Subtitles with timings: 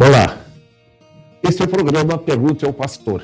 [0.00, 0.38] Olá,
[1.42, 3.22] este é o programa Pergunte ao Pastor.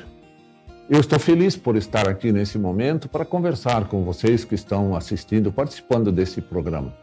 [0.89, 5.51] Eu estou feliz por estar aqui nesse momento para conversar com vocês que estão assistindo,
[5.51, 6.93] participando desse programa.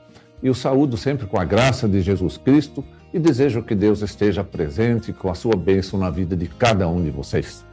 [0.42, 4.44] E o saúdo sempre com a graça de Jesus Cristo e desejo que Deus esteja
[4.44, 7.64] presente com a sua bênção na vida de cada um de vocês.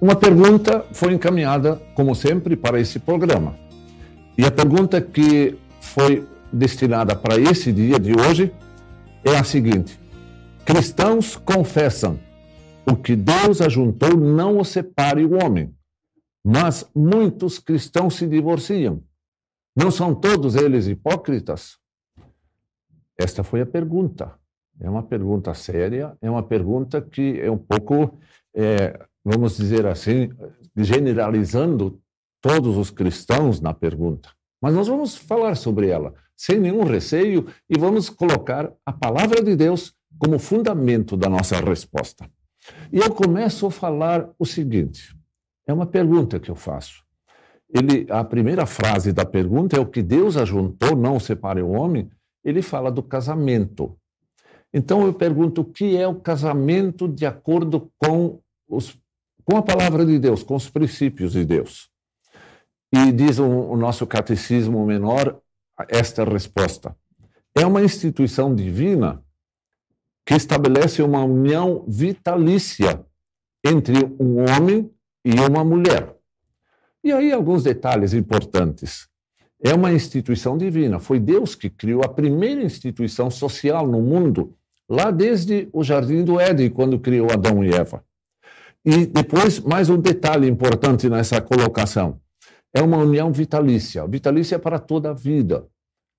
[0.00, 3.54] Uma pergunta foi encaminhada, como sempre, para esse programa.
[4.38, 8.52] E a pergunta que foi destinada para esse dia de hoje
[9.24, 10.03] é a seguinte:
[10.66, 12.18] Cristãos confessam
[12.90, 15.74] o que Deus ajuntou não o separe o homem,
[16.42, 19.02] mas muitos cristãos se divorciam.
[19.76, 21.76] Não são todos eles hipócritas?
[23.18, 24.38] Esta foi a pergunta.
[24.80, 28.18] É uma pergunta séria, é uma pergunta que é um pouco,
[28.54, 30.30] é, vamos dizer assim,
[30.74, 32.00] generalizando
[32.40, 34.30] todos os cristãos na pergunta.
[34.62, 39.54] Mas nós vamos falar sobre ela sem nenhum receio e vamos colocar a palavra de
[39.54, 42.28] Deus como fundamento da nossa resposta.
[42.92, 45.14] E eu começo a falar o seguinte:
[45.66, 47.02] é uma pergunta que eu faço.
[47.68, 52.08] Ele, a primeira frase da pergunta é o que Deus ajuntou, não separe o homem.
[52.44, 53.98] Ele fala do casamento.
[54.72, 58.98] Então eu pergunto o que é o casamento de acordo com, os,
[59.44, 61.90] com a palavra de Deus, com os princípios de Deus.
[62.92, 65.40] E diz o, o nosso catecismo menor
[65.88, 66.96] esta resposta.
[67.56, 69.23] É uma instituição divina
[70.26, 73.04] que estabelece uma união vitalícia
[73.64, 74.90] entre um homem
[75.24, 76.14] e uma mulher.
[77.02, 79.08] E aí alguns detalhes importantes.
[79.62, 80.98] É uma instituição divina.
[80.98, 84.54] Foi Deus que criou a primeira instituição social no mundo,
[84.88, 88.04] lá desde o Jardim do Éden, quando criou Adão e Eva.
[88.84, 92.20] E depois, mais um detalhe importante nessa colocação.
[92.74, 94.06] É uma união vitalícia.
[94.06, 95.66] Vitalícia é para toda a vida.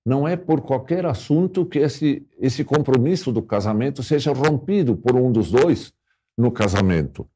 [0.06, 5.32] Não é por qualquer assunto que esse, esse compromisso do casamento seja rompido por um
[5.32, 5.92] dos dois
[6.38, 7.28] no casamento.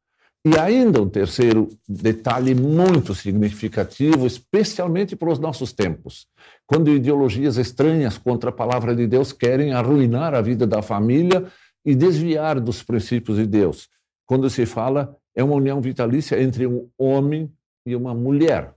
[0.44, 6.28] E ainda um terceiro detalhe muito significativo, especialmente para os nossos tempos,
[6.64, 11.47] quando ideologias estranhas contra a palavra de Deus querem arruinar a vida da família
[11.84, 13.88] e desviar dos princípios de Deus.
[14.25, 17.53] Quando se fala é uma união vitalícia entre um homem
[17.84, 18.75] e uma mulher.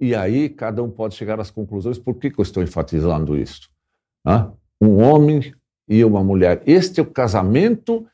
[0.00, 1.98] E aí cada um pode chegar às conclusões.
[1.98, 3.68] Por que, que eu estou enfatizando isso?
[4.80, 5.54] Um homem
[5.86, 6.62] e uma mulher.
[6.66, 8.08] Este é o casamento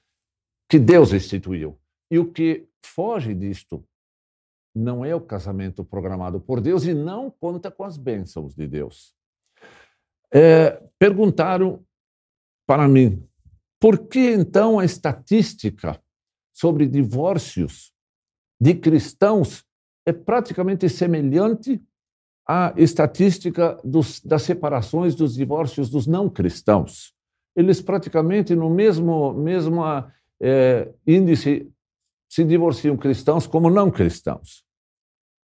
[0.69, 1.79] que Deus instituiu.
[2.11, 3.85] E o que foge disto
[4.75, 9.15] não é o casamento programado por Deus e não conta com as bênçãos de Deus.
[10.33, 11.85] É, perguntaram
[12.67, 13.27] para mim,
[13.79, 16.01] por que então a estatística
[16.53, 17.93] sobre divórcios
[18.61, 19.66] de cristãos
[20.07, 21.83] é praticamente semelhante
[22.49, 27.13] à estatística dos, das separações, dos divórcios dos não cristãos.
[27.57, 29.83] Eles praticamente no mesmo, mesmo
[30.41, 31.69] é, índice
[32.29, 34.65] se divorciam cristãos como não cristãos.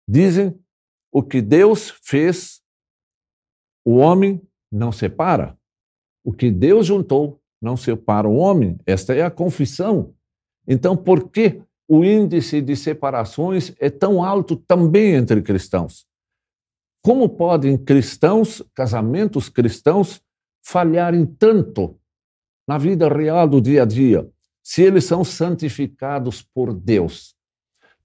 [0.09, 0.59] Dizem
[1.13, 2.61] o que Deus fez,
[3.85, 5.57] o homem não separa.
[6.25, 8.79] O que Deus juntou não separa o homem.
[8.87, 10.15] Esta é a confissão.
[10.67, 16.07] Então, por que o índice de separações é tão alto também entre cristãos.
[17.03, 20.21] Como podem cristãos, casamentos cristãos,
[20.63, 21.99] falharem tanto
[22.67, 24.29] na vida real do dia a dia,
[24.63, 27.35] se eles são santificados por Deus?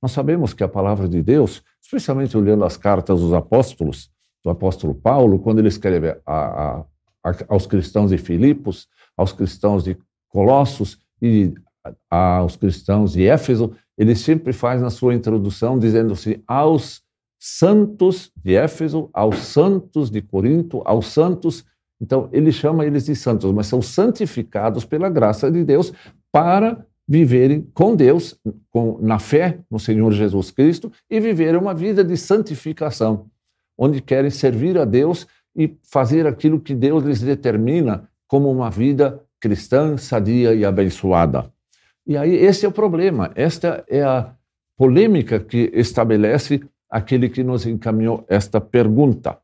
[0.02, 4.10] Nós sabemos que a palavra de Deus, especialmente olhando as cartas dos apóstolos,
[4.42, 6.86] do apóstolo Paulo, quando ele escreve a, a,
[7.24, 9.98] a, aos cristãos de Filipos, aos cristãos de
[10.30, 11.54] Colossos e
[12.10, 17.02] aos cristãos de Éfeso, ele sempre faz na sua introdução dizendo assim: aos
[17.40, 21.66] santos de Éfeso, aos santos de Corinto, aos santos.
[22.02, 25.94] Então, ele chama eles de santos, mas são santificados pela graça de Deus
[26.32, 28.38] para viverem com Deus,
[28.70, 33.28] com, na fé no Senhor Jesus Cristo e viverem uma vida de santificação,
[33.78, 39.22] onde querem servir a Deus e fazer aquilo que Deus lhes determina como uma vida
[39.40, 41.53] cristã, sadia e abençoada.
[42.06, 44.36] E aí esse é o problema, esta é a
[44.76, 49.42] polêmica que estabelece aquele que nos encaminhou esta pergunta.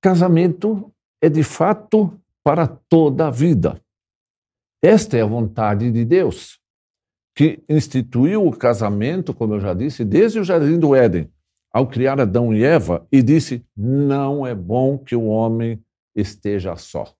[0.00, 3.80] Casamento é de fato para toda a vida.
[4.82, 6.60] Esta é a vontade de Deus,
[7.34, 11.30] que instituiu o casamento, como eu já disse, desde o jardim do Éden,
[11.72, 15.82] ao criar Adão e Eva, e disse: não é bom que o homem
[16.14, 17.12] esteja só.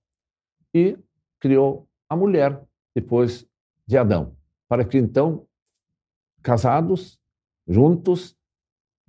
[0.72, 0.96] E
[1.40, 2.60] criou a mulher,
[2.94, 3.46] depois
[3.86, 4.32] de Adão,
[4.68, 5.46] para que então,
[6.42, 7.18] casados,
[7.66, 8.36] juntos,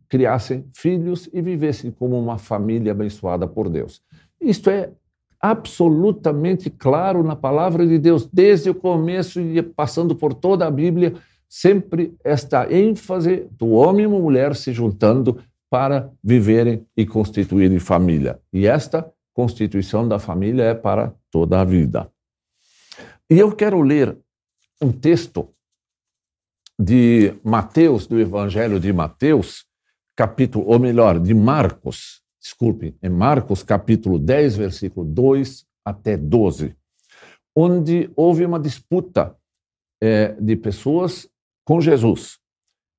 [0.07, 4.01] criassem filhos e vivessem como uma família abençoada por Deus.
[4.39, 4.91] Isto é
[5.39, 11.15] absolutamente claro na palavra de Deus, desde o começo e passando por toda a Bíblia,
[11.47, 15.39] sempre esta ênfase do homem e mulher se juntando
[15.69, 18.39] para viverem e constituírem família.
[18.51, 22.09] E esta constituição da família é para toda a vida.
[23.29, 24.17] E eu quero ler
[24.81, 25.49] um texto
[26.77, 29.65] de Mateus, do Evangelho de Mateus,
[30.15, 36.75] capítulo, ou melhor, de Marcos, desculpe, é Marcos capítulo 10, versículo 2 até 12,
[37.55, 39.37] onde houve uma disputa
[40.01, 41.29] é, de pessoas
[41.63, 42.39] com Jesus.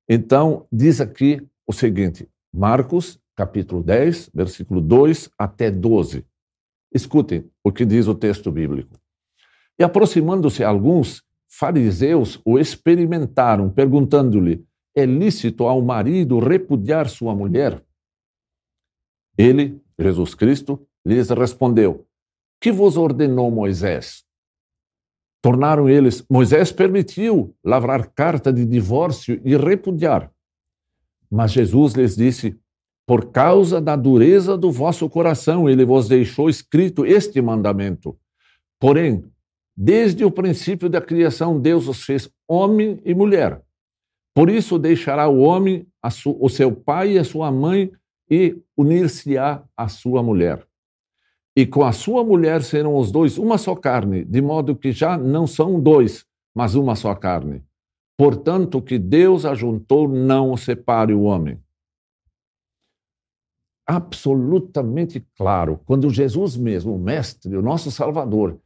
[0.09, 6.25] Então, diz aqui o seguinte, Marcos capítulo 10, versículo 2 até 12.
[6.91, 8.99] Escutem o que diz o texto bíblico.
[9.77, 14.65] E aproximando-se alguns fariseus o experimentaram, perguntando-lhe:
[14.95, 17.83] É lícito ao marido repudiar sua mulher?
[19.37, 22.05] Ele, Jesus Cristo, lhes respondeu:
[22.59, 24.25] Que vos ordenou Moisés?
[25.41, 30.31] Tornaram eles: Moisés permitiu lavrar carta de divórcio e repudiar.
[31.29, 32.59] Mas Jesus lhes disse:
[33.05, 38.17] Por causa da dureza do vosso coração, ele vos deixou escrito este mandamento.
[38.79, 39.23] Porém,
[39.77, 43.61] desde o princípio da criação, Deus os fez homem e mulher.
[44.33, 45.85] Por isso deixará o homem
[46.25, 47.91] o seu pai e a sua mãe
[48.29, 50.65] e unir-se-á à sua mulher.
[51.55, 55.17] E com a sua mulher serão os dois uma só carne, de modo que já
[55.17, 56.25] não são dois,
[56.55, 57.63] mas uma só carne.
[58.17, 61.59] Portanto, que Deus ajuntou, não o separe o homem.
[63.87, 68.59] Absolutamente claro, quando Jesus mesmo, o Mestre, o nosso Salvador,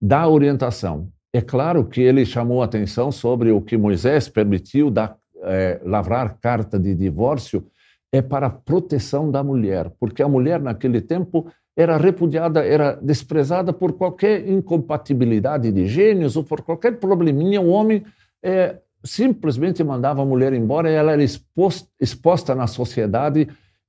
[0.00, 1.08] dá orientação.
[1.32, 6.78] É claro que ele chamou atenção sobre o que Moisés permitiu da, é, lavrar carta
[6.78, 7.64] de divórcio
[8.12, 13.72] é para a proteção da mulher, porque a mulher naquele tempo era repudiada, era desprezada
[13.72, 17.60] por qualquer incompatibilidade de gênios ou por qualquer probleminha.
[17.60, 18.04] O homem
[18.42, 23.48] é, simplesmente mandava a mulher embora e ela era exposta, exposta na sociedade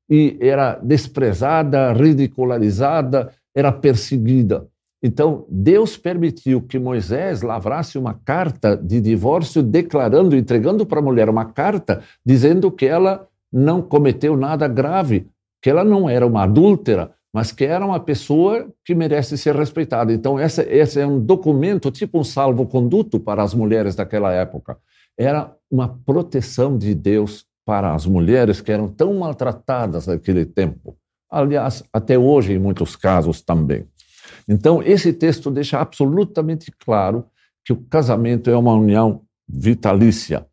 [0.10, 4.68] e era desprezada, ridicularizada, era perseguida.
[5.04, 11.28] Então, Deus permitiu que Moisés lavrasse uma carta de divórcio, declarando, entregando para a mulher
[11.28, 15.28] uma carta, dizendo que ela não cometeu nada grave,
[15.62, 20.14] que ela não era uma adúltera, mas que era uma pessoa que merece ser respeitada.
[20.14, 24.78] Então, essa, esse é um documento, tipo um salvo-conduto para as mulheres daquela época.
[25.18, 30.96] Era uma proteção de Deus para as mulheres que eram tão maltratadas naquele tempo.
[31.30, 33.86] Aliás, até hoje, em muitos casos também.
[34.48, 37.26] Então, esse texto deixa absolutamente claro
[37.64, 40.48] que o casamento é uma união vitalícia.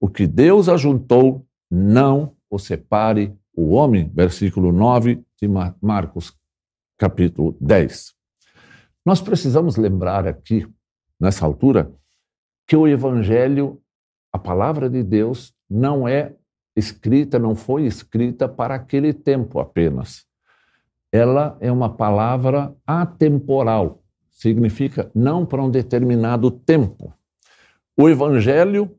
[0.00, 5.48] O que Deus ajuntou, não o separe o homem, versículo 9 de
[5.80, 6.32] Marcos,
[6.96, 8.14] capítulo 10.
[9.04, 10.66] Nós precisamos lembrar aqui,
[11.18, 11.92] nessa altura,
[12.66, 13.80] que o Evangelho,
[14.32, 16.34] a palavra de Deus, não é
[16.76, 20.27] escrita, não foi escrita para aquele tempo apenas.
[21.12, 27.12] Ela é uma palavra atemporal, significa não para um determinado tempo.
[27.96, 28.98] O Evangelho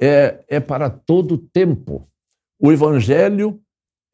[0.00, 2.08] é, é para todo tempo.
[2.58, 3.60] O evangelho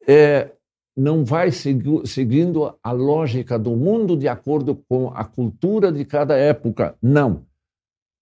[0.07, 0.51] é,
[0.95, 6.97] não vai seguindo a lógica do mundo de acordo com a cultura de cada época.
[7.01, 7.45] Não.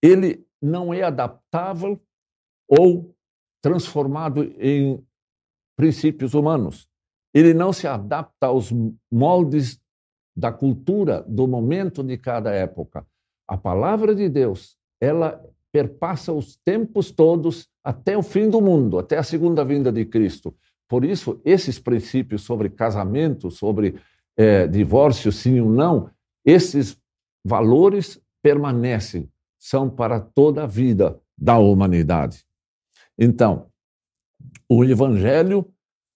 [0.01, 1.99] Ele não é adaptável
[2.67, 3.15] ou
[3.61, 5.03] transformado em
[5.75, 6.87] princípios humanos.
[7.33, 8.71] Ele não se adapta aos
[9.11, 9.79] moldes
[10.35, 13.05] da cultura do momento de cada época.
[13.47, 19.17] A palavra de Deus, ela perpassa os tempos todos até o fim do mundo, até
[19.17, 20.53] a segunda vinda de Cristo.
[20.87, 23.95] Por isso, esses princípios sobre casamento, sobre
[24.35, 26.09] é, divórcio, sim ou não,
[26.45, 26.97] esses
[27.43, 32.43] valores permanecem, são para toda a vida da humanidade.
[33.17, 33.67] Então,
[34.67, 35.71] o Evangelho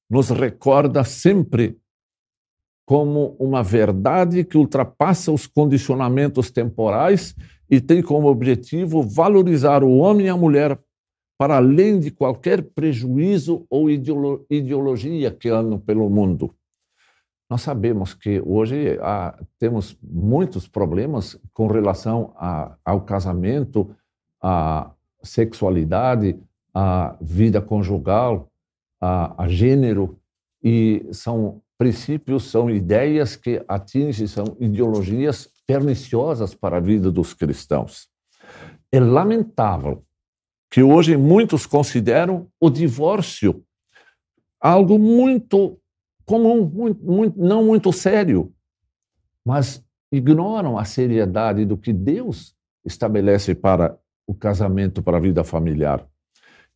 [0.09, 1.77] nos recorda sempre
[2.85, 7.35] como uma verdade que ultrapassa os condicionamentos temporais
[7.69, 10.79] e tem como objetivo valorizar o homem e a mulher
[11.37, 16.53] para além de qualquer prejuízo ou ideologia que andam pelo mundo.
[17.49, 23.95] Nós sabemos que hoje há, temos muitos problemas com relação a, ao casamento,
[24.41, 26.39] à sexualidade,
[26.73, 28.49] à vida conjugal,
[29.01, 30.19] a, a gênero,
[30.63, 38.07] e são princípios, são ideias que atingem, são ideologias perniciosas para a vida dos cristãos.
[38.91, 40.03] É lamentável
[40.71, 43.63] que hoje muitos consideram o divórcio
[44.59, 45.79] algo muito
[46.25, 48.51] comum, muito, muito, não muito sério.
[49.45, 56.07] Mas ignoram a seriedade do que Deus estabelece para o casamento, para a vida familiar.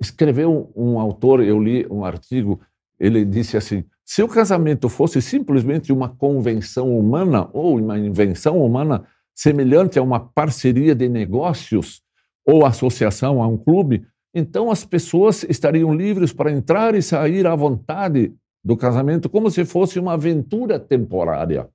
[0.01, 2.61] Escreveu um autor, eu li um artigo,
[2.99, 9.05] ele disse assim: se o casamento fosse simplesmente uma convenção humana ou uma invenção humana
[9.35, 12.01] semelhante a uma parceria de negócios
[12.45, 17.55] ou associação a um clube, então as pessoas estariam livres para entrar e sair à
[17.55, 21.69] vontade do casamento como se fosse uma aventura temporária.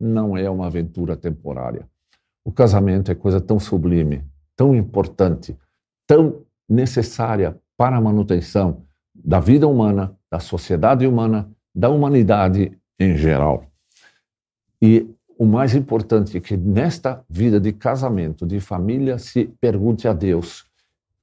[0.00, 1.88] Não é uma aventura temporária.
[2.44, 4.24] O casamento é coisa tão sublime,
[4.56, 5.56] tão importante,
[6.06, 8.82] tão necessária para a manutenção
[9.14, 13.64] da vida humana, da sociedade humana da humanidade em geral.
[14.82, 15.06] E
[15.38, 20.64] o mais importante é que nesta vida de casamento, de família, se pergunte a Deus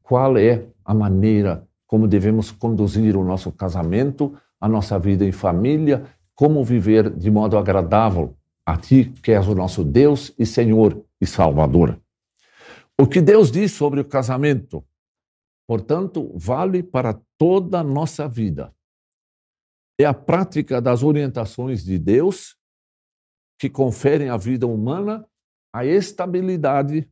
[0.01, 6.05] qual é a maneira como devemos conduzir o nosso casamento, a nossa vida em família,
[6.33, 8.33] como viver de modo agradável
[8.65, 11.99] a Ti, que és o nosso Deus e Senhor e Salvador.
[12.97, 14.83] O que Deus diz sobre o casamento,
[15.67, 18.75] portanto, vale para toda a nossa vida
[19.98, 22.57] é a prática das orientações de Deus
[23.57, 25.27] que conferem à vida humana
[25.74, 27.10] a estabilidade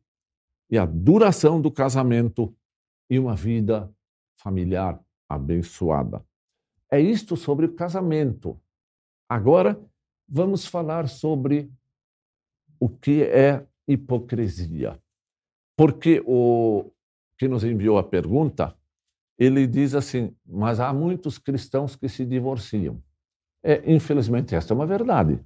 [0.70, 2.54] e a duração do casamento
[3.08, 3.92] e uma vida
[4.36, 6.24] familiar abençoada.
[6.90, 8.60] É isto sobre o casamento.
[9.28, 9.80] Agora
[10.28, 11.70] vamos falar sobre
[12.78, 15.00] o que é hipocrisia.
[15.76, 16.90] Porque o
[17.36, 18.74] que nos enviou a pergunta
[19.38, 23.02] ele diz assim: mas há muitos cristãos que se divorciam.
[23.62, 25.38] É, infelizmente, esta é uma verdade.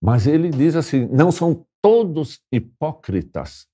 [0.00, 3.66] Mas ele diz assim: não são todos hipócritas.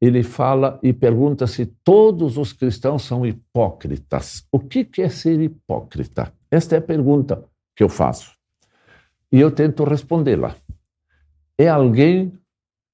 [0.00, 4.46] Ele fala e pergunta se todos os cristãos são hipócritas.
[4.52, 6.32] O que é ser hipócrita?
[6.50, 7.44] Esta é a pergunta
[7.74, 8.32] que eu faço.
[9.32, 10.56] E eu tento respondê-la.
[11.56, 12.38] É alguém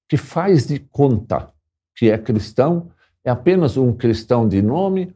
[0.08, 1.52] que faz de conta
[1.96, 2.90] que é cristão,
[3.30, 5.14] é apenas um cristão de nome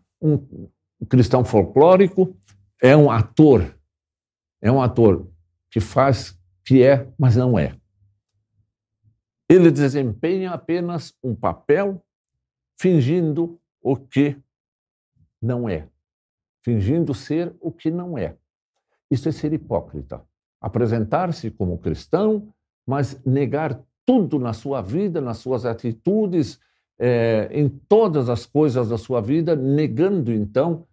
[1.05, 2.35] um cristão folclórico,
[2.83, 3.77] é um ator,
[4.63, 5.29] é um ator
[5.71, 7.77] que faz que é, mas não é.
[9.49, 12.03] Ele desempenha apenas um papel
[12.81, 14.41] fingindo o que
[15.43, 15.89] não é,
[16.65, 18.37] fingindo ser o que não é.
[19.11, 20.25] Isso é ser hipócrita.
[20.59, 22.49] Apresentar-se como cristão,
[22.87, 26.59] mas negar tudo na sua vida, nas suas atitudes,
[26.99, 30.87] é, em todas as coisas da sua vida, negando então,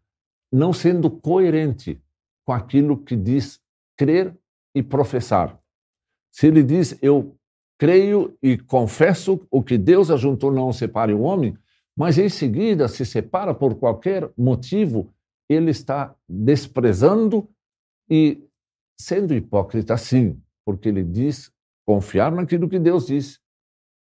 [0.52, 2.02] não sendo coerente
[2.46, 3.60] com aquilo que diz
[3.98, 4.36] crer
[4.76, 5.60] e professar.
[6.32, 7.36] Se ele diz, eu
[7.78, 11.58] creio e confesso o que Deus ajuntou, não separe o homem,
[11.96, 15.14] mas em seguida se separa por qualquer motivo,
[15.50, 17.50] ele está desprezando
[18.10, 18.48] e
[19.00, 21.52] sendo hipócrita, sim, porque ele diz
[21.86, 23.40] confiar naquilo que Deus diz,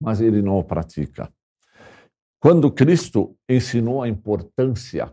[0.01, 1.33] mas ele não o pratica.
[2.41, 5.13] Quando Cristo ensinou a importância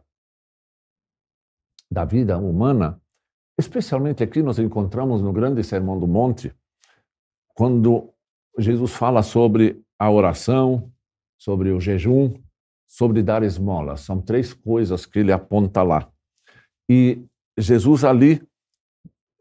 [1.89, 3.01] da vida humana,
[3.57, 6.53] especialmente aqui nós encontramos no grande Sermão do Monte,
[7.55, 8.13] quando
[8.57, 10.91] Jesus fala sobre a oração,
[11.39, 12.33] sobre o jejum,
[12.87, 14.01] sobre dar esmolas.
[14.01, 16.11] São três coisas que ele aponta lá.
[16.89, 17.23] E
[17.57, 18.41] Jesus ali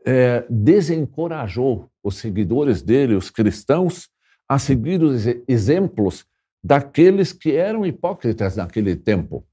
[0.04, 4.08] é, desencorajou os seguidores dele, os cristãos,
[4.48, 6.26] a seguir os exemplos
[6.62, 9.44] daqueles que eram hipócritas naquele tempo,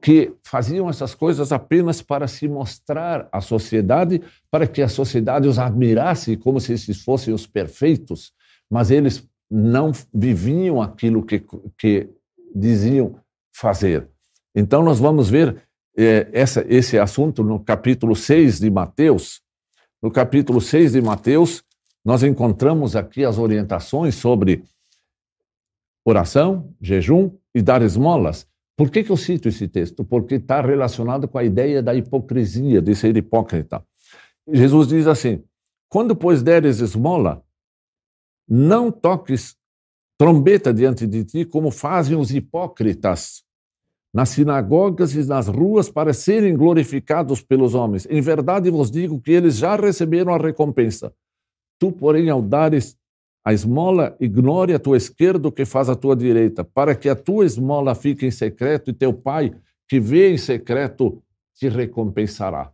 [0.00, 5.58] que faziam essas coisas apenas para se mostrar à sociedade, para que a sociedade os
[5.58, 8.32] admirasse como se esses fossem os perfeitos,
[8.70, 11.42] mas eles não viviam aquilo que,
[11.78, 12.08] que
[12.54, 13.18] diziam
[13.54, 14.08] fazer.
[14.54, 15.62] Então, nós vamos ver
[15.96, 19.40] é, essa, esse assunto no capítulo 6 de Mateus.
[20.02, 21.64] No capítulo 6 de Mateus,
[22.04, 24.62] nós encontramos aqui as orientações sobre
[26.08, 28.46] oração, jejum e dar esmolas.
[28.76, 30.04] Por que, que eu cito esse texto?
[30.04, 33.84] Porque está relacionado com a ideia da hipocrisia, de ser hipócrita.
[34.46, 35.42] Jesus diz assim:
[35.88, 37.42] quando, pois, deres esmola,
[38.48, 39.56] não toques
[40.18, 43.44] trombeta diante de ti, como fazem os hipócritas
[44.12, 48.06] nas sinagogas e nas ruas para serem glorificados pelos homens.
[48.08, 51.12] Em verdade vos digo que eles já receberam a recompensa.
[51.78, 52.96] Tu, porém, ao dares
[53.44, 57.16] a esmola, ignore a tua esquerda o que faz a tua direita, para que a
[57.16, 59.52] tua esmola fique em secreto e teu pai,
[59.88, 61.22] que vê em secreto,
[61.54, 62.70] te recompensará.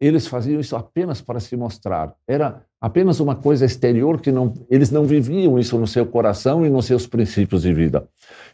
[0.00, 2.14] Eles faziam isso apenas para se mostrar.
[2.26, 6.70] Era apenas uma coisa exterior que não, eles não viviam isso no seu coração e
[6.70, 8.08] nos seus princípios de vida.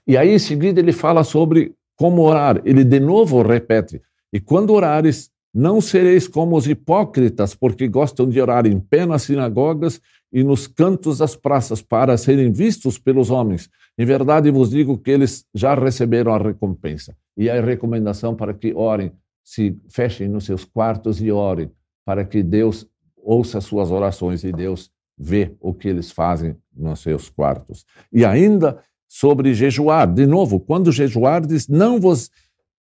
[0.06, 2.60] E aí, em seguida, ele fala sobre como orar.
[2.64, 4.00] Ele de novo repete:
[4.32, 9.22] E quando orares, não sereis como os hipócritas, porque gostam de orar em pé nas
[9.22, 10.00] sinagogas
[10.34, 13.70] e nos cantos das praças para serem vistos pelos homens.
[13.96, 17.16] Em verdade vos digo que eles já receberam a recompensa.
[17.36, 19.12] E a recomendação para que orem,
[19.44, 21.70] se fechem nos seus quartos e orem,
[22.04, 22.84] para que Deus
[23.16, 27.86] ouça suas orações e Deus vê o que eles fazem nos seus quartos.
[28.12, 32.28] E ainda sobre jejuar, de novo, quando jejuardes, não vos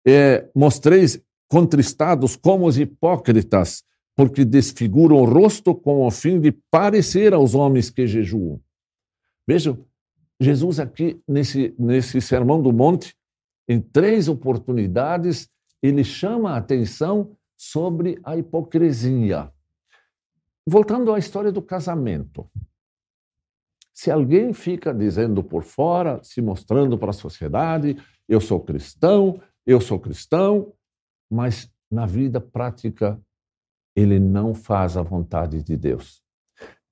[0.05, 3.83] é, mostreis contristados como os hipócritas,
[4.19, 8.59] porque desfiguram o rosto com o fim de parecer aos homens que jejuam.
[9.47, 9.85] Vejam,
[10.37, 13.15] Jesus aqui, nesse, nesse Sermão do Monte,
[13.65, 15.49] em três oportunidades,
[15.81, 19.49] ele chama a atenção sobre a hipocrisia.
[20.67, 22.45] Voltando à história do casamento.
[23.93, 27.95] Se alguém fica dizendo por fora, se mostrando para a sociedade,
[28.27, 30.73] eu sou cristão, eu sou cristão,
[31.31, 33.17] mas na vida prática
[33.99, 36.21] ele não faz a vontade de Deus.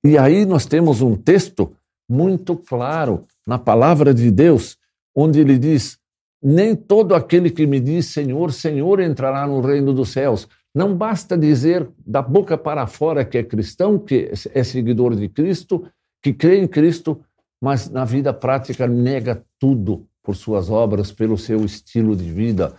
[0.04, 1.74] E aí nós temos um texto
[2.08, 4.76] muito claro na palavra de Deus,
[5.14, 5.98] onde ele diz:
[6.42, 11.36] Nem todo aquele que me diz Senhor, Senhor entrará no reino dos céus, não basta
[11.36, 15.86] dizer da boca para fora que é cristão, que é seguidor de Cristo,
[16.22, 17.20] que crê em Cristo,
[17.60, 22.74] mas na vida prática nega tudo por suas obras, pelo seu estilo de vida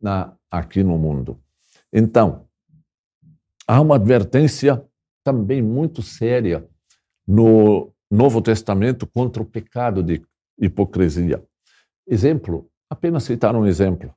[0.00, 1.38] na, aqui no mundo.
[1.92, 2.46] Então,
[3.70, 4.82] há uma advertência
[5.22, 6.66] também muito séria
[7.26, 10.20] no Novo Testamento contra o pecado de
[10.58, 11.40] hipocrisia.
[12.04, 14.12] Exemplo, apenas citar um exemplo,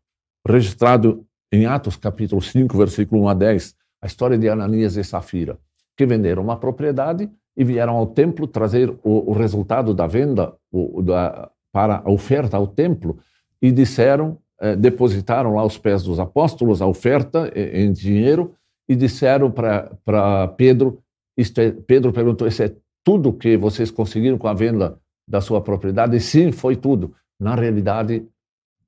[0.47, 5.59] registrado em Atos capítulo 5, versículo 1 a 10, a história de Ananias e Safira,
[5.95, 10.99] que venderam uma propriedade e vieram ao templo trazer o, o resultado da venda o,
[11.03, 13.19] da, para a oferta ao templo
[13.61, 18.55] e disseram, eh, depositaram lá aos pés dos apóstolos a oferta eh, em dinheiro
[18.87, 21.01] e disseram para Pedro,
[21.37, 26.15] é, Pedro perguntou, isso é tudo que vocês conseguiram com a venda da sua propriedade?
[26.15, 27.15] E sim, foi tudo.
[27.39, 28.25] Na realidade,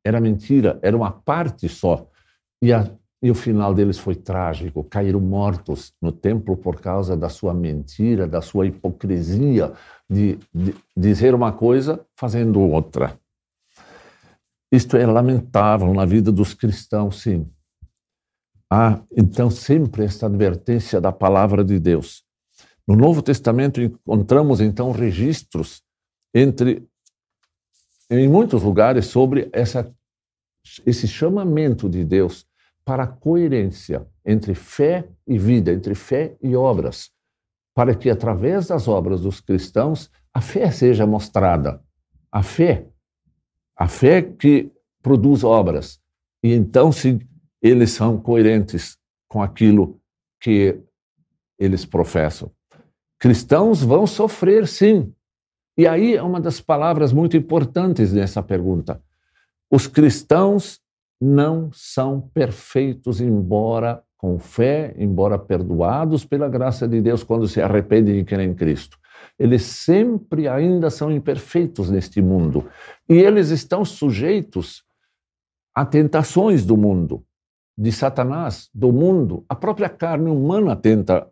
[0.04, 2.08] era mentira, era uma parte só.
[2.62, 2.89] E, a,
[3.22, 4.84] e o final deles foi trágico.
[4.84, 9.74] Caíram mortos no templo por causa da sua mentira, da sua hipocrisia
[10.10, 13.20] de, de dizer uma coisa fazendo outra.
[14.72, 17.50] Isto é lamentável na vida dos cristãos, sim.
[18.69, 22.23] Há, então, sempre esta advertência da palavra de Deus.
[22.88, 25.84] No Novo Testamento encontramos, então, registros
[26.34, 26.88] entre,
[28.10, 29.91] em muitos lugares sobre essa
[30.86, 32.45] esse chamamento de Deus
[32.84, 37.12] para a coerência entre fé e vida, entre fé e obras,
[37.73, 41.82] para que através das obras dos cristãos a fé seja mostrada.
[42.32, 42.88] A fé,
[43.75, 45.99] a fé que produz obras.
[46.43, 47.19] E então, se
[47.67, 48.95] eles são coerentes
[49.28, 49.99] com aquilo
[50.39, 50.80] que
[51.58, 52.51] eles professam.
[53.17, 55.12] Cristãos vão sofrer, sim.
[55.75, 59.01] E aí é uma das palavras muito importantes nessa pergunta.
[59.71, 60.80] Os cristãos
[61.19, 68.19] não são perfeitos, embora com fé, embora perdoados pela graça de Deus quando se arrependem
[68.19, 68.99] e creem em Cristo.
[69.39, 72.69] Eles sempre ainda são imperfeitos neste mundo
[73.10, 74.84] e eles estão sujeitos
[75.73, 77.25] a tentações do mundo,
[77.78, 79.44] de Satanás, do mundo.
[79.50, 81.28] A própria carne humana tenta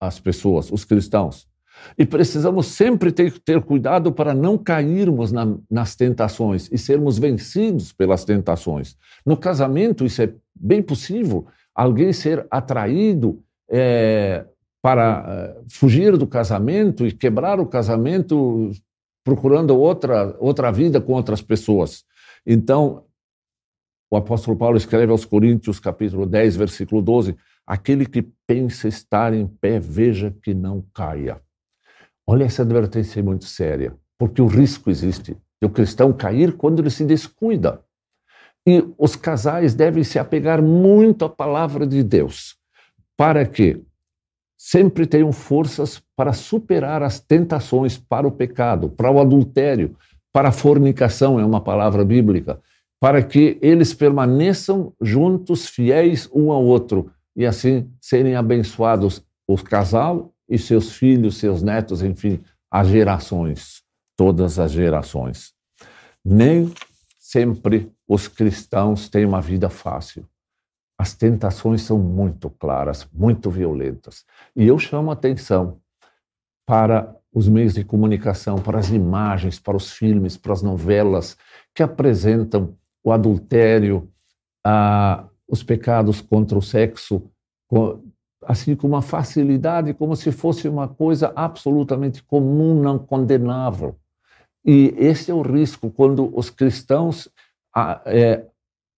[0.00, 1.48] as pessoas, os cristãos.
[1.96, 7.92] E precisamos sempre ter, ter cuidado para não cairmos na, nas tentações e sermos vencidos
[7.92, 8.96] pelas tentações.
[9.24, 14.44] No casamento, isso é bem possível, alguém ser atraído é,
[14.82, 18.70] para é, fugir do casamento e quebrar o casamento
[19.24, 22.04] procurando outra, outra vida com outras pessoas.
[22.46, 23.04] Então,
[24.10, 29.46] o apóstolo Paulo escreve aos Coríntios, capítulo 10, versículo 12: Aquele que pensa estar em
[29.46, 31.40] pé, veja que não caia.
[32.26, 36.90] Olha, essa advertência muito séria, porque o risco existe de o cristão cair quando ele
[36.90, 37.82] se descuida.
[38.66, 42.56] E os casais devem se apegar muito à palavra de Deus,
[43.16, 43.82] para que
[44.56, 49.96] sempre tenham forças para superar as tentações para o pecado, para o adultério,
[50.32, 52.60] para a fornicação, é uma palavra bíblica,
[53.00, 60.34] para que eles permaneçam juntos, fiéis um ao outro, e assim serem abençoados o casal
[60.48, 63.82] e seus filhos, seus netos, enfim, as gerações,
[64.16, 65.52] todas as gerações.
[66.24, 66.72] Nem
[67.18, 70.28] sempre os cristãos têm uma vida fácil.
[70.98, 74.24] As tentações são muito claras, muito violentas.
[74.56, 75.80] E eu chamo a atenção
[76.66, 81.36] para os meios de comunicação, para as imagens, para os filmes, para as novelas
[81.72, 84.08] que apresentam o adultério,
[84.64, 87.22] ah, os pecados contra o sexo,
[88.42, 93.96] assim com uma facilidade, como se fosse uma coisa absolutamente comum, não condenável.
[94.64, 97.28] E esse é o risco quando os cristãos
[98.06, 98.44] é,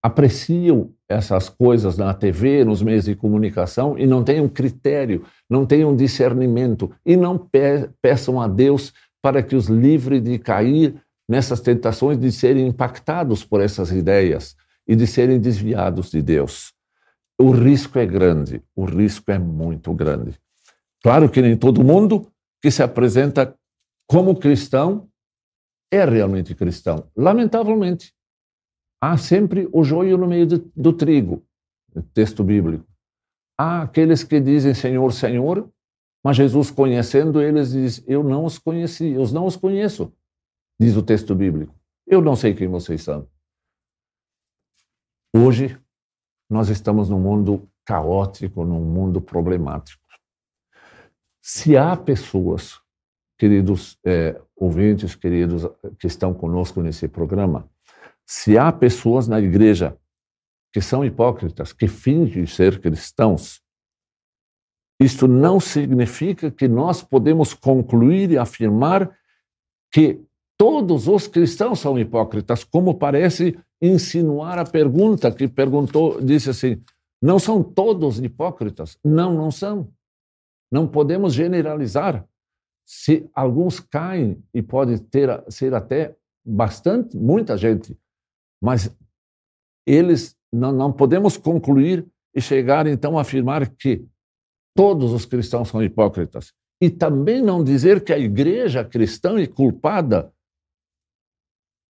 [0.02, 5.66] apreciam essas coisas na TV, nos meios de comunicação e não têm um critério, não
[5.66, 10.94] têm um discernimento e não pe peçam a Deus para que os livre de cair
[11.30, 16.74] nessas tentações de serem impactados por essas ideias e de serem desviados de Deus.
[17.40, 20.34] O risco é grande, o risco é muito grande.
[21.00, 22.26] Claro que nem todo mundo
[22.60, 23.54] que se apresenta
[24.08, 25.08] como cristão
[25.88, 27.08] é realmente cristão.
[27.16, 28.12] Lamentavelmente,
[29.00, 31.44] há sempre o joio no meio do, do trigo,
[32.12, 32.84] texto bíblico.
[33.56, 35.70] Há aqueles que dizem Senhor, Senhor,
[36.24, 40.12] mas Jesus, conhecendo eles, diz: Eu não os conheci, eu não os conheço,
[40.80, 41.78] diz o texto bíblico.
[42.06, 43.28] Eu não sei quem vocês são.
[45.36, 45.78] Hoje,
[46.48, 50.02] nós estamos num mundo caótico, num mundo problemático.
[51.42, 52.80] Se há pessoas,
[53.38, 55.64] queridos é, ouvintes, queridos
[55.98, 57.68] que estão conosco nesse programa,
[58.26, 59.98] se há pessoas na igreja
[60.72, 63.62] que são hipócritas, que fingem ser cristãos,
[65.00, 69.10] isto não significa que nós podemos concluir e afirmar
[69.92, 70.24] que
[70.61, 76.83] todos os cristãos são hipócritas, como parece insinuar a pergunta que perguntou, disse assim:
[77.23, 78.99] não são todos hipócritas?
[79.03, 79.90] Não, não são.
[80.70, 82.29] Não podemos generalizar.
[82.87, 87.96] Se alguns caem, e pode ter, ser até bastante, muita gente,
[88.62, 88.94] mas
[89.87, 94.07] eles não, não podemos concluir e chegar então a afirmar que
[94.77, 96.53] todos os cristãos são hipócritas.
[96.83, 100.31] E também não dizer que a igreja cristã é culpada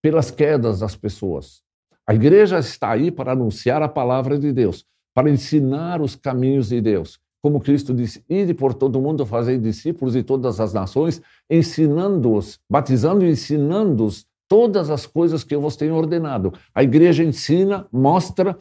[0.02, 1.62] pelas quedas das pessoas.
[2.06, 4.84] A igreja está aí para anunciar a palavra de Deus,
[5.14, 7.20] para ensinar os caminhos de Deus.
[7.42, 12.58] Como Cristo disse, ide por todo o mundo, fazer discípulos de todas as nações, ensinando-os,
[12.68, 16.52] batizando e ensinando-os todas as coisas que eu vos tenho ordenado.
[16.74, 18.58] A igreja ensina, mostra,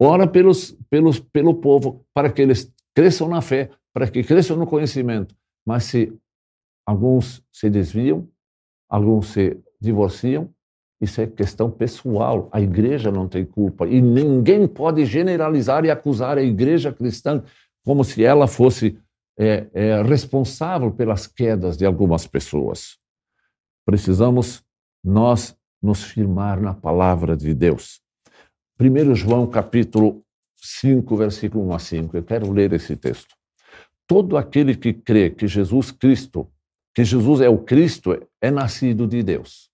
[0.00, 4.66] ora pelos, pelos, pelo povo, para que eles cresçam na fé, para que cresçam no
[4.66, 5.36] conhecimento.
[5.64, 6.12] Mas se
[6.86, 8.26] alguns se desviam,
[8.88, 10.52] alguns se divorciam,
[11.00, 12.48] isso é questão pessoal.
[12.52, 13.86] A igreja não tem culpa.
[13.86, 17.42] E ninguém pode generalizar e acusar a igreja cristã
[17.84, 18.98] como se ela fosse
[19.38, 22.98] é, é, responsável pelas quedas de algumas pessoas.
[23.86, 24.62] Precisamos
[25.02, 28.02] nós nos firmar na palavra de Deus.
[28.78, 30.22] 1 João capítulo
[30.56, 32.16] 5, versículo 1 a 5.
[32.18, 33.34] Eu quero ler esse texto.
[34.06, 36.46] Todo aquele que crê que Jesus Cristo,
[36.94, 39.69] que Jesus é o Cristo, é nascido de Deus.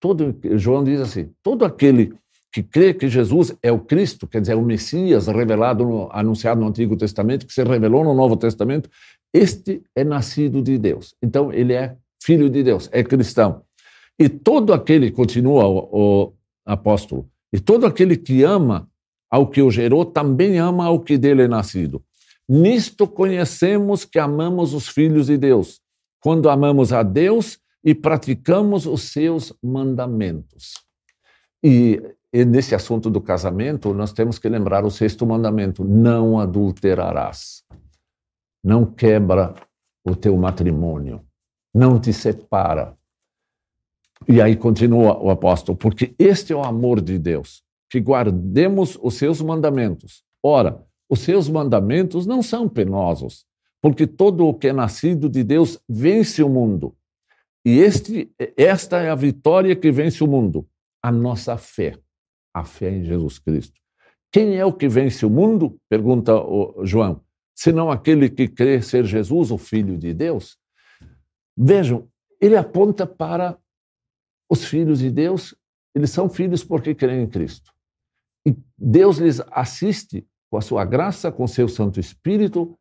[0.00, 2.14] Todo, João diz assim: todo aquele
[2.52, 6.66] que crê que Jesus é o Cristo, quer dizer, o Messias revelado, no, anunciado no
[6.66, 8.90] Antigo Testamento, que se revelou no Novo Testamento,
[9.32, 11.14] este é nascido de Deus.
[11.22, 13.62] Então, ele é filho de Deus, é cristão.
[14.18, 16.32] E todo aquele, continua o, o
[16.66, 18.88] apóstolo, e todo aquele que ama
[19.30, 22.02] ao que o gerou, também ama ao que dele é nascido.
[22.48, 25.80] Nisto conhecemos que amamos os filhos de Deus,
[26.20, 30.74] quando amamos a Deus e praticamos os seus mandamentos.
[31.62, 32.00] E,
[32.32, 37.62] e nesse assunto do casamento, nós temos que lembrar o sexto mandamento: não adulterarás.
[38.62, 39.54] Não quebra
[40.04, 41.24] o teu matrimônio.
[41.74, 42.96] Não te separa.
[44.28, 49.14] E aí continua o apóstolo, porque este é o amor de Deus, que guardemos os
[49.14, 50.22] seus mandamentos.
[50.42, 53.46] Ora, os seus mandamentos não são penosos,
[53.80, 56.94] porque todo o que é nascido de Deus vence o mundo.
[57.70, 60.68] E este, esta é a vitória que vence o mundo,
[61.00, 61.96] a nossa fé,
[62.52, 63.80] a fé em Jesus Cristo.
[64.32, 65.80] Quem é o que vence o mundo?
[65.88, 67.24] Pergunta o João.
[67.54, 70.58] Senão aquele que crê ser Jesus, o Filho de Deus?
[71.56, 72.08] Vejam,
[72.40, 73.56] ele aponta para
[74.50, 75.54] os filhos de Deus,
[75.94, 77.72] eles são filhos porque creem em Cristo.
[78.44, 82.76] E Deus lhes assiste com a sua graça, com seu Santo Espírito,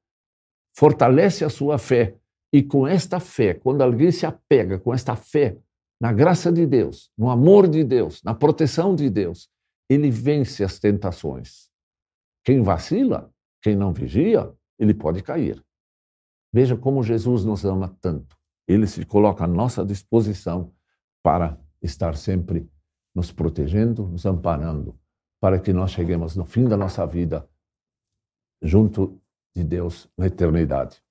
[0.76, 2.18] fortalece a sua fé.
[2.52, 5.58] E com esta fé, quando alguém se apega com esta fé
[6.02, 9.50] na graça de Deus, no amor de Deus, na proteção de Deus,
[9.90, 11.70] ele vence as tentações.
[12.44, 13.32] Quem vacila,
[13.62, 15.64] quem não vigia, ele pode cair.
[16.54, 18.38] Veja como Jesus nos ama tanto.
[18.68, 20.74] Ele se coloca à nossa disposição
[21.22, 22.70] para estar sempre
[23.14, 24.98] nos protegendo, nos amparando,
[25.40, 27.48] para que nós cheguemos no fim da nossa vida
[28.62, 29.20] junto
[29.56, 31.02] de Deus na eternidade.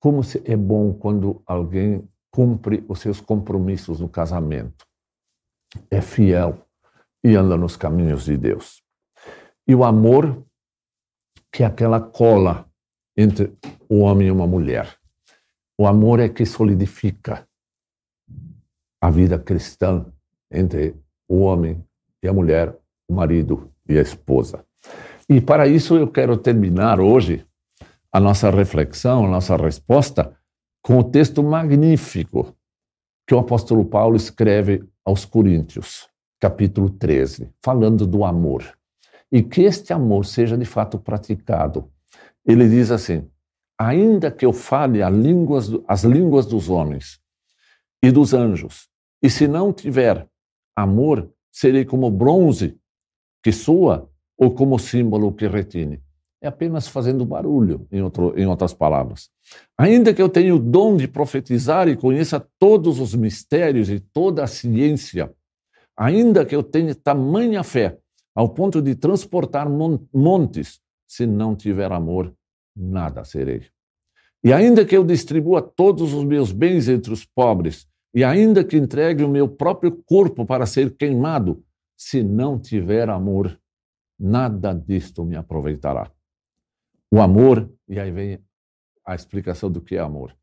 [0.00, 4.86] Como é bom quando alguém cumpre os seus compromissos no casamento,
[5.90, 6.66] é fiel
[7.24, 8.82] e anda nos caminhos de Deus.
[9.66, 10.44] E o amor,
[11.50, 12.68] que é aquela cola
[13.16, 13.52] entre
[13.88, 14.96] o homem e uma mulher.
[15.78, 17.48] O amor é que solidifica
[19.00, 20.06] a vida cristã
[20.50, 20.94] entre
[21.28, 21.82] o homem
[22.22, 22.76] e a mulher,
[23.08, 24.64] o marido e a esposa.
[25.28, 27.46] E para isso eu quero terminar hoje
[28.16, 30.34] a nossa reflexão, a nossa resposta,
[30.80, 32.56] com o texto magnífico
[33.26, 36.08] que o apóstolo Paulo escreve aos Coríntios,
[36.40, 38.64] capítulo 13, falando do amor.
[39.30, 41.92] E que este amor seja de fato praticado.
[42.42, 43.28] Ele diz assim:
[43.78, 47.20] ainda que eu fale línguas, as línguas dos homens
[48.02, 48.88] e dos anjos,
[49.22, 50.26] e se não tiver
[50.74, 52.80] amor, serei como bronze
[53.42, 56.05] que soa ou como símbolo que retine.
[56.46, 59.28] É apenas fazendo barulho, em, outro, em outras palavras.
[59.76, 64.44] Ainda que eu tenha o dom de profetizar e conheça todos os mistérios e toda
[64.44, 65.34] a ciência,
[65.96, 67.98] ainda que eu tenha tamanha fé
[68.32, 72.32] ao ponto de transportar montes, se não tiver amor,
[72.76, 73.62] nada serei.
[74.44, 78.76] E ainda que eu distribua todos os meus bens entre os pobres, e ainda que
[78.76, 81.64] entregue o meu próprio corpo para ser queimado,
[81.96, 83.58] se não tiver amor,
[84.16, 86.08] nada disto me aproveitará.
[87.16, 88.38] O amor, e aí vem
[89.02, 90.36] a explicação do que é amor.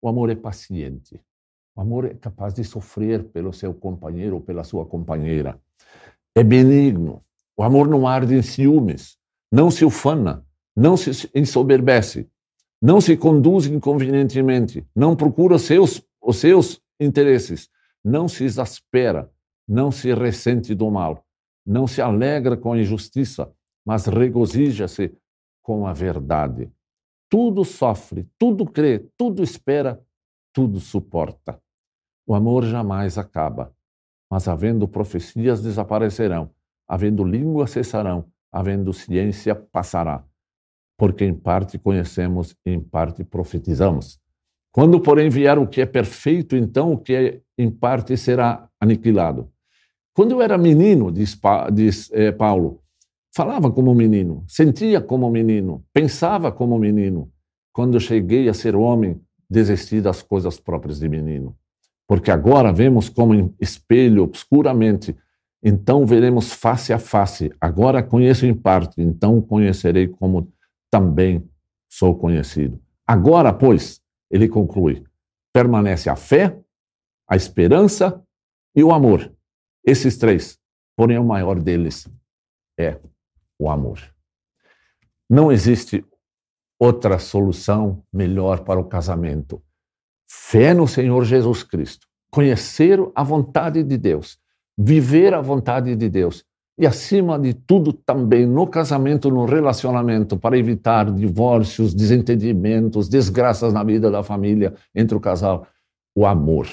[0.00, 1.20] O amor é paciente.
[1.74, 5.60] O amor é capaz de sofrer pelo seu companheiro ou pela sua companheira.
[6.32, 7.20] É benigno.
[7.56, 9.18] O amor não arde em ciúmes,
[9.50, 12.28] não se ufana, não se ensoberbece,
[12.80, 17.68] não se conduz inconvenientemente, não procura os seus, os seus interesses,
[18.04, 19.28] não se exaspera,
[19.66, 21.26] não se ressente do mal,
[21.66, 23.50] não se alegra com a injustiça,
[23.84, 25.12] mas regozija-se
[25.70, 26.68] com a verdade.
[27.28, 30.04] Tudo sofre, tudo crê, tudo espera,
[30.52, 31.62] tudo suporta.
[32.26, 33.72] O amor jamais acaba,
[34.28, 36.50] mas havendo profecias desaparecerão,
[36.88, 40.24] havendo língua cessarão, havendo ciência passará.
[40.98, 44.18] Porque em parte conhecemos e em parte profetizamos.
[44.72, 49.48] Quando, porém, vier o que é perfeito, então o que é em parte será aniquilado.
[50.12, 51.38] Quando eu era menino, diz,
[52.12, 52.82] eh, Paulo,
[53.34, 57.32] falava como menino, sentia como menino, pensava como menino.
[57.72, 61.56] Quando cheguei a ser homem, desisti das coisas próprias de menino.
[62.06, 65.16] Porque agora vemos como espelho, obscuramente,
[65.62, 67.52] então veremos face a face.
[67.60, 70.52] Agora conheço em parte, então conhecerei como
[70.90, 71.48] também
[71.88, 72.80] sou conhecido.
[73.06, 75.04] Agora, pois, ele conclui:
[75.52, 76.58] permanece a fé,
[77.28, 78.22] a esperança
[78.74, 79.32] e o amor.
[79.84, 80.58] Esses três,
[80.96, 82.08] porém o maior deles
[82.78, 82.98] é
[83.60, 84.00] o amor.
[85.28, 86.02] Não existe
[86.78, 89.62] outra solução melhor para o casamento.
[90.26, 94.38] Fé no Senhor Jesus Cristo, conhecer a vontade de Deus,
[94.78, 96.42] viver a vontade de Deus
[96.78, 103.84] e, acima de tudo, também no casamento, no relacionamento, para evitar divórcios, desentendimentos, desgraças na
[103.84, 105.66] vida da família entre o casal,
[106.14, 106.66] o amor.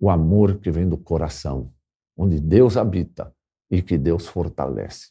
[0.00, 1.72] O amor que vem do coração,
[2.16, 3.34] onde Deus habita
[3.68, 5.10] e que Deus fortalece.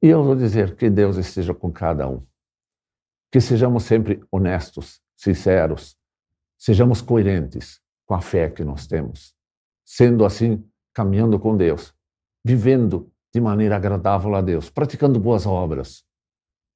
[0.00, 2.24] E eu vou dizer que Deus esteja com cada um.
[3.32, 5.96] Que sejamos sempre honestos, sinceros,
[6.56, 9.34] sejamos coerentes com a fé que nós temos.
[9.84, 11.92] Sendo assim, caminhando com Deus,
[12.44, 16.04] vivendo de maneira agradável a Deus, praticando boas obras,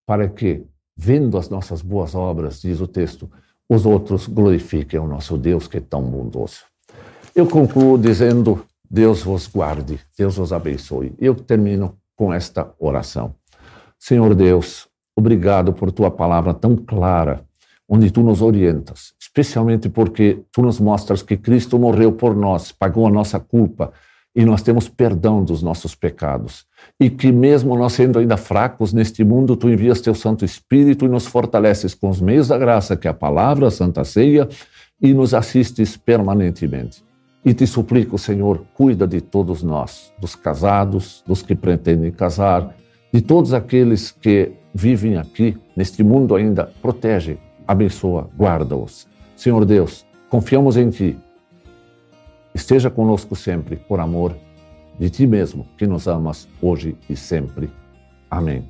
[0.06, 3.30] para que, vendo as nossas boas obras, diz o texto,
[3.68, 6.64] os outros glorifiquem o nosso Deus que é tão bondoso.
[7.34, 11.14] Eu concluo dizendo: Deus vos guarde, Deus vos abençoe.
[11.18, 13.34] Eu termino com esta oração.
[13.98, 17.42] Senhor Deus, obrigado por tua palavra tão clara,
[17.88, 23.08] onde tu nos orientas, especialmente porque tu nos mostras que Cristo morreu por nós, pagou
[23.08, 23.92] a nossa culpa
[24.36, 26.64] e nós temos perdão dos nossos pecados.
[27.00, 31.08] E que mesmo nós sendo ainda fracos neste mundo, tu envias teu Santo Espírito e
[31.08, 34.48] nos fortaleces com os meios da graça, que é a palavra, a Santa Ceia,
[35.00, 37.02] e nos assistes permanentemente.
[37.44, 42.74] E te suplico, Senhor, cuida de todos nós, dos casados, dos que pretendem casar,
[43.12, 46.72] de todos aqueles que vivem aqui, neste mundo ainda.
[46.80, 49.08] Protege, abençoa, guarda-os.
[49.34, 51.18] Senhor Deus, confiamos em Ti.
[52.54, 54.36] Esteja conosco sempre, por amor
[54.98, 57.68] de Ti mesmo, que nos amas hoje e sempre.
[58.30, 58.64] Amém.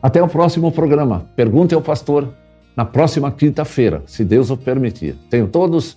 [0.00, 1.26] Até o próximo programa.
[1.34, 2.32] Pergunte ao pastor
[2.76, 5.16] na próxima quinta-feira, se Deus o permitir.
[5.28, 5.96] Tenham todos